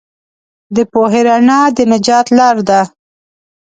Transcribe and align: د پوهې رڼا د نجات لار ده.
د 0.75 0.77
پوهې 0.91 1.21
رڼا 1.27 1.59
د 1.77 1.79
نجات 1.91 2.27
لار 2.37 2.57
ده. 2.69 2.81